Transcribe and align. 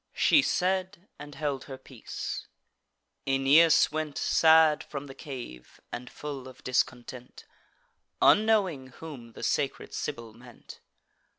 She 0.15 0.41
said, 0.41 1.07
and 1.19 1.35
held 1.35 1.65
her 1.65 1.77
peace. 1.77 2.47
Aeneas 3.27 3.91
went 3.91 4.17
Sad 4.17 4.83
from 4.83 5.05
the 5.05 5.13
cave, 5.13 5.79
and 5.91 6.09
full 6.09 6.47
of 6.47 6.63
discontent, 6.63 7.45
Unknowing 8.19 8.87
whom 8.87 9.33
the 9.33 9.43
sacred 9.43 9.93
Sibyl 9.93 10.33
meant. 10.33 10.79